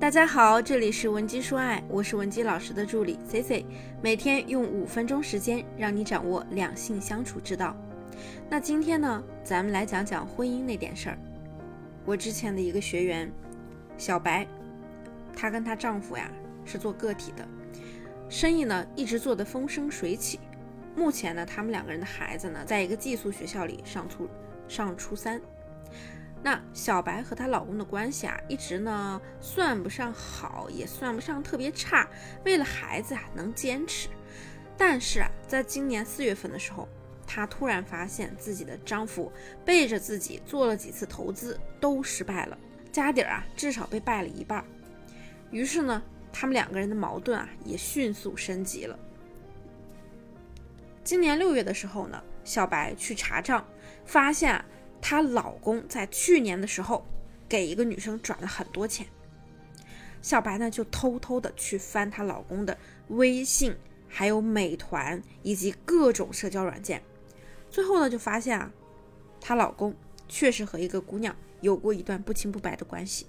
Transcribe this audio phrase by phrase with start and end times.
[0.00, 3.66] 大家好，这里是文姬说爱，我是文姬老师的助理 C C，
[4.00, 7.76] 每天用五分钟时间让你掌握两性相处之道。
[8.48, 11.18] 那今天呢，咱们来讲讲婚姻那点事儿。
[12.04, 13.28] 我之前的一个学员
[13.96, 14.46] 小白，
[15.34, 16.30] 她跟她丈夫呀
[16.64, 17.44] 是做个体的，
[18.28, 20.38] 生意呢一直做得风生水起。
[20.94, 24.28] 目前呢，他们两个人的孩子呢，在一个寄宿学校里上初
[24.68, 25.40] 上初三。
[26.40, 32.08] 那小白和她老公的关系啊，一直呢算不上好，也算不上特别差。
[32.44, 34.08] 为了孩子啊，能坚持。
[34.76, 36.88] 但是啊，在今年四月份的时候，
[37.26, 39.32] 她突然发现自己的丈夫
[39.64, 42.56] 背着自己做了几次投资都失败了，
[42.92, 44.64] 家底儿啊至少被败了一半。
[45.50, 46.00] 于是呢，
[46.32, 48.96] 他们两个人的矛盾啊也迅速升级了。
[51.02, 53.66] 今年六月的时候呢，小白去查账，
[54.06, 54.64] 发现。
[55.00, 57.06] 她老公在去年的时候
[57.48, 59.06] 给一个女生转了很多钱，
[60.20, 62.76] 小白呢就偷偷的去翻她老公的
[63.08, 63.74] 微信，
[64.08, 67.02] 还有美团以及各种社交软件，
[67.70, 68.70] 最后呢就发现啊，
[69.40, 69.94] 她老公
[70.28, 73.26] 确实和一个姑娘有过一段不清不白的关系，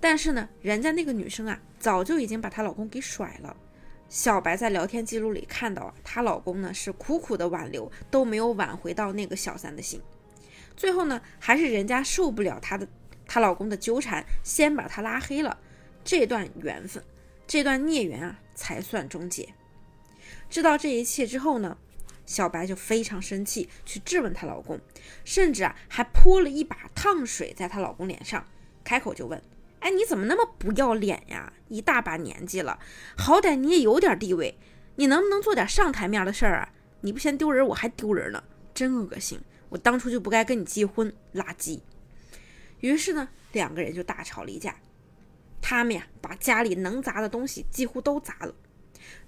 [0.00, 3.56] 但是呢，人家那个女生啊早就已经把她老公给甩了。
[4.08, 10.00] 小白在聊天记录里看到啊，她老公呢是苦苦的挽留，都没有挽回到那个小三的心。
[10.76, 12.86] 最后呢，还是人家受不了她的
[13.26, 15.58] 她老公的纠缠，先把她拉黑了。
[16.04, 17.02] 这段缘分，
[17.46, 19.54] 这段孽缘啊，才算终结。
[20.50, 21.78] 知道这一切之后呢，
[22.26, 24.78] 小白就非常生气，去质问她老公，
[25.24, 28.46] 甚至啊，还泼了一把烫水在她老公脸上，
[28.84, 29.42] 开口就问
[29.80, 31.52] ：“哎，你怎么那么不要脸呀？
[31.68, 32.78] 一大把年纪了，
[33.16, 34.58] 好歹你也有点地位，
[34.96, 36.72] 你能不能做点上台面的事儿啊？
[37.00, 41.80] 你不嫌丢人，我还丢人呢，真恶心。”我当初就不该跟你结婚，垃圾。
[42.80, 44.76] 于是呢，两个人就大吵了一架。
[45.62, 48.54] 他们呀，把家里能砸的东西几乎都砸了。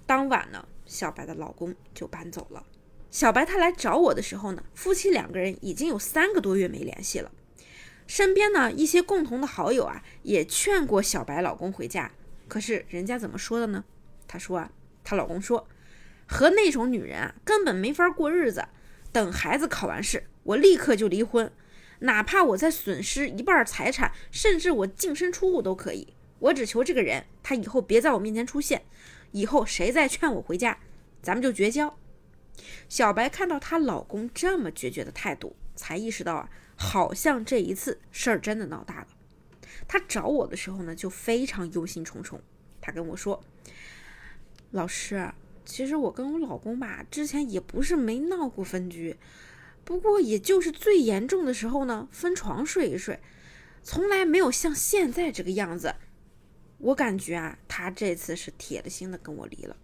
[0.05, 2.63] 当晚呢，小白的老公就搬走了。
[3.09, 7.31] 小白他来找我的时候呢，夫妻两个人已经有三个多月没联系了。
[8.05, 12.11] 身边呢，一些共同的好友啊，也劝过小白老公回家。
[12.47, 13.83] 可是人家怎么说的呢？
[14.27, 14.71] 他说啊，
[15.03, 15.67] 她老公说，
[16.27, 18.63] 和那种女人啊，根本没法过日子。
[19.17, 21.51] 等孩子考完试，我立刻就离婚，
[22.01, 26.13] 哪怕我再损失一半财产，甚至我净身出户都可以。
[26.37, 28.83] 我只求这个人，他以后别在我面前出现。
[29.31, 30.77] 以后谁再劝我回家，
[31.19, 31.97] 咱们就绝交。
[32.87, 39.07] 小白看到她老公这么决绝的态度，才意识到啊，好像这一次事儿真的闹大了。
[39.87, 42.37] 她找我的时候呢，就非常忧心忡忡。
[42.79, 43.43] 她跟我说
[44.69, 45.31] ：“老师。”
[45.67, 49.17] 其实我跟我老公吧，之前也不是没闹过分居，
[49.83, 53.19] 不过也就是最严重的时候呢，分床睡一睡，
[53.83, 55.95] 从来没有像现在这个样子。
[56.77, 59.75] 我感觉啊，他这次是铁了心的跟我离了。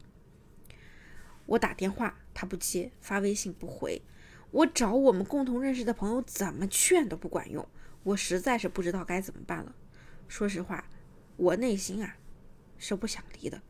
[1.48, 4.02] 我打电话他不接，发微信不回，
[4.52, 7.68] 我找我们共同认识的朋友怎么劝都不管用，
[8.04, 9.76] 我实在是不知道该怎么办了。
[10.30, 10.86] 说实话，
[11.36, 12.16] 我内心啊
[12.78, 13.62] 是不想离的。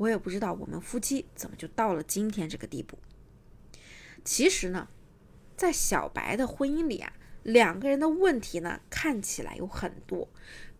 [0.00, 2.98] 我也不知道我们夫妻怎么就到了今天这个地步。
[4.24, 4.88] 其实呢，
[5.58, 7.12] 在小白的婚姻里啊，
[7.42, 10.26] 两个人的问题呢看起来有很多，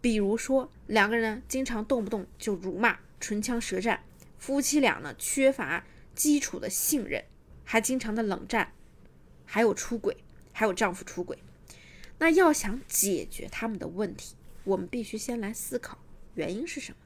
[0.00, 4.03] 比如说两个人经常动不动就辱骂、唇枪舌战，
[4.38, 7.22] 夫妻俩呢缺乏基础的信任，
[7.62, 8.72] 还经常的冷战，
[9.44, 10.16] 还有出轨，
[10.53, 11.38] 还有丈夫出轨。
[12.19, 15.98] 那要想解决他们的问题，我们必须先来思考
[16.34, 16.97] 原因是什么。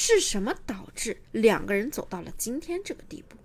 [0.00, 3.36] 是什么导致两个人走到了今天这个地步？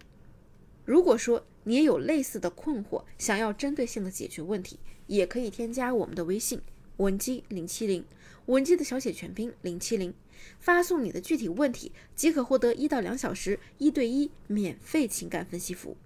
[0.85, 4.77] 如果说你也有类似的困惑，想要针对性的解决问题，
[5.07, 6.61] 也可以添加我们的微信
[6.97, 8.05] 文姬零七零，
[8.45, 10.13] 文姬的小写全拼零七零，
[10.59, 15.97] 发送你的具体问题，即可获得一到两小时一对一免费情感分析服务。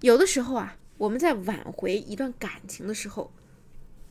[0.00, 3.32] 有的时候啊，我们在挽回一段感情的时候，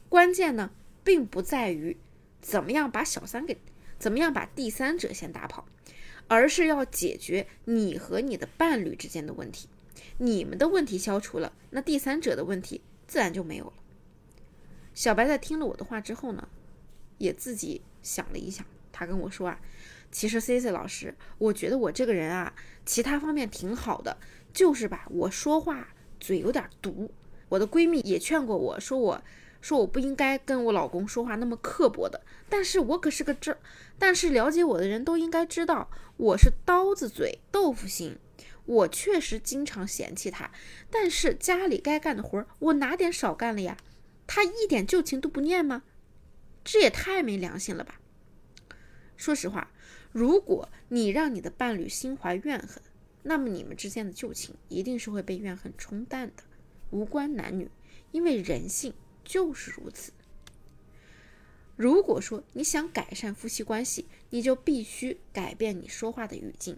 [0.07, 0.71] 关键呢，
[1.03, 1.97] 并不在于
[2.39, 3.57] 怎么样把小三给。
[3.97, 5.65] 怎么样把第三者先打跑，
[6.27, 9.67] 而是要解决你和你的伴侣之间的问题。
[10.19, 13.73] 你们的问题消除了，那第三者的问题自然就没有了。
[14.93, 16.47] 小白在听了我的话之后呢，
[17.17, 19.59] 也自己想了一想，他跟我说啊，
[20.11, 22.53] 其实 C C 老师，我觉得我这个人啊，
[22.85, 24.17] 其他方面挺好的，
[24.53, 25.89] 就是吧，我说话
[26.19, 27.11] 嘴有点毒。
[27.49, 29.23] 我的闺蜜也劝过我说我。
[29.61, 33.57] 说我不应该跟我老公说话那么刻薄的，但是我可是个这，
[33.97, 38.17] 但是了解我的人都应该知道我是刀子嘴豆腐心，
[38.65, 40.51] 我确实经常嫌弃他，
[40.89, 43.77] 但是家里该干的活儿我哪点少干了呀？
[44.25, 45.83] 他一点旧情都不念吗？
[46.63, 47.99] 这也太没良心了吧！
[49.15, 49.71] 说实话，
[50.11, 52.83] 如果你让你的伴侣心怀怨恨，
[53.23, 56.43] 那么你们之间的旧情一定是会被怨恨冲淡的，
[56.89, 57.69] 无关男女，
[58.11, 58.93] 因为人性
[59.27, 60.11] 就是如此。
[61.75, 66.77] 如果说你想改善夫妻关系，你就必须改变你说话的语境，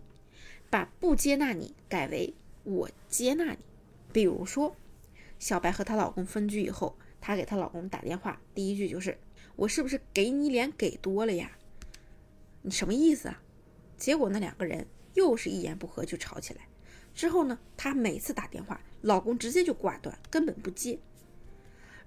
[0.69, 3.59] 把不接纳你改为我接纳你。
[4.11, 4.75] 比如说，
[5.37, 9.17] 小白和她老公分居以后，她给她老公打电话，第一句就是
[9.55, 11.57] ：“我是不是给你脸给多了呀？
[12.63, 13.41] 你什么意思啊？”
[13.95, 14.87] 结果那两个人。
[15.15, 16.67] 又是一言不合就吵起来，
[17.15, 20.99] 之后呢，她每次打电话，老公直接就挂断，根本不接。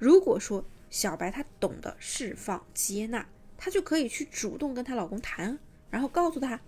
[0.02, 3.24] 如果说小白她懂得释放接纳，
[3.56, 5.56] 她就可以去主动跟她老公谈，
[5.90, 6.60] 然后告诉他：“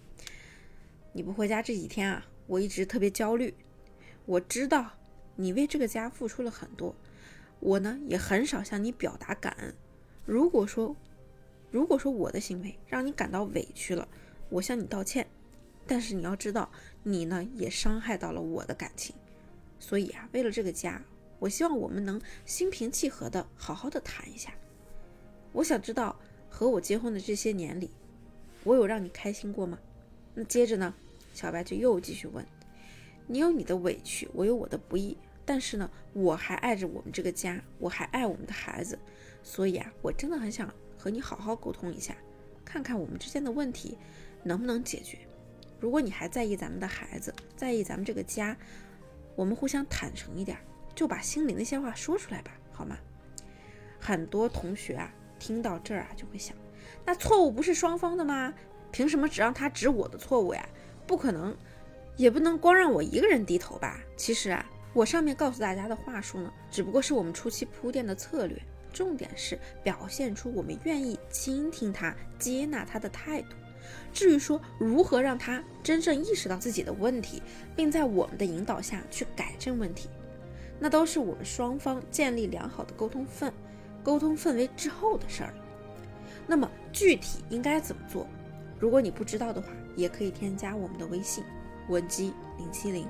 [1.12, 3.52] 你不回家这几天啊，我一直特别焦虑。
[4.24, 4.88] 我知道
[5.34, 6.94] 你为这个家付出了很多，
[7.58, 9.74] 我呢也很少向你表达感恩。
[10.24, 10.94] 如果说，
[11.72, 14.06] 如果说我的行为让你感到委屈了，
[14.48, 15.26] 我向你道歉。”
[15.88, 16.70] 但是你要知道，
[17.02, 19.12] 你呢也伤害到了我的感情，
[19.80, 21.02] 所以啊，为了这个家，
[21.44, 24.50] 我希望我们能心平气和的好好的谈一下。
[25.52, 26.18] 我想知道，
[26.48, 27.90] 和我结婚的这些年里，
[28.62, 29.78] 我有让你开心过吗？
[30.32, 30.94] 那接着呢，
[31.34, 32.42] 小白就又继续问：
[33.26, 38.98] 你有你的委屈，我有我的不易，但是呢，我还爱着我们这个家，我还爱我们的孩子，
[39.42, 42.16] 所以啊，我真的很想和你好好沟通一下，
[42.64, 43.98] 看看我们之间的问题
[44.42, 45.18] 能不能解决。
[45.78, 48.56] 如果你还在意咱们的孩子，在意咱们这个家，
[49.36, 50.56] 我们互相坦诚一点，
[50.94, 52.96] 就把心里那些话说出来吧，好吗？
[53.98, 56.56] 很多同学啊，听到这儿啊，就会想，
[57.04, 58.52] 那错误不是双方的吗？
[58.92, 60.68] 凭什么只让他指我的错误呀？
[61.06, 61.56] 不可能，
[62.16, 63.98] 也不能光让我一个人低头吧？
[64.16, 68.56] 其实啊，我上面告诉大家的话术呢，只不过是我们初期铺垫的策略，
[68.92, 73.56] 重点是表现出我们愿意倾听他、接纳他的态度。
[74.12, 77.42] 至于说如何让他真正意识到自己的问题，
[77.74, 80.08] 并在我们的引导下去改正问题，
[80.84, 83.50] 那都是我们双方建立良好的沟通氛
[84.02, 85.54] 沟通氛围之后的事儿。
[86.46, 88.26] 那么具体应该怎么做？
[88.78, 91.42] 如果你不知道的话，也可以添加我们的微信
[91.88, 93.08] 文姬零七零，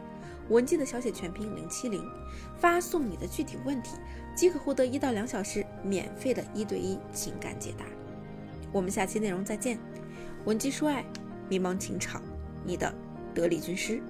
[0.51, 2.01] 文姬的小写全拼零七零，
[2.61, 3.97] 发送你的具体问题，
[4.37, 7.87] 即可获得一到两小时免费的一对一情感解答。
[8.71, 9.81] 我们下期内容再见。
[10.45, 11.05] 文姬说爱，
[11.49, 12.23] 迷茫情场，
[12.65, 12.95] 你的
[13.35, 14.01] 得力军师。